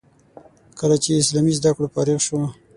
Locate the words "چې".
1.01-1.07